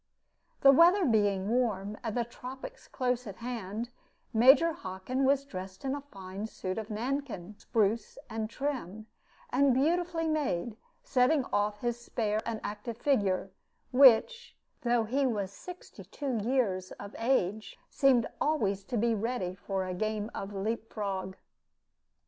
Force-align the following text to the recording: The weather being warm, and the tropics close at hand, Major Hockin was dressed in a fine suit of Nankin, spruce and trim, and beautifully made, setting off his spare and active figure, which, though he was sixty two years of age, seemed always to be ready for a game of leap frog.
The 0.61 0.71
weather 0.71 1.05
being 1.05 1.47
warm, 1.47 1.95
and 2.03 2.17
the 2.17 2.23
tropics 2.25 2.87
close 2.87 3.27
at 3.27 3.35
hand, 3.35 3.91
Major 4.33 4.73
Hockin 4.73 5.25
was 5.25 5.45
dressed 5.45 5.85
in 5.85 5.93
a 5.93 6.01
fine 6.01 6.47
suit 6.47 6.79
of 6.79 6.89
Nankin, 6.89 7.53
spruce 7.59 8.17
and 8.27 8.49
trim, 8.49 9.05
and 9.51 9.75
beautifully 9.75 10.27
made, 10.27 10.75
setting 11.03 11.45
off 11.53 11.81
his 11.81 11.99
spare 11.99 12.41
and 12.47 12.59
active 12.63 12.97
figure, 12.97 13.51
which, 13.91 14.57
though 14.81 15.03
he 15.03 15.27
was 15.27 15.51
sixty 15.51 16.03
two 16.05 16.35
years 16.37 16.89
of 16.93 17.15
age, 17.19 17.77
seemed 17.87 18.25
always 18.41 18.83
to 18.85 18.97
be 18.97 19.13
ready 19.13 19.53
for 19.53 19.85
a 19.85 19.93
game 19.93 20.31
of 20.33 20.51
leap 20.51 20.91
frog. 20.91 21.37